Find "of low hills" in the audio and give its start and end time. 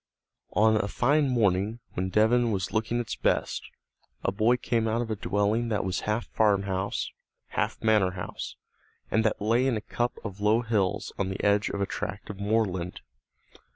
10.23-11.13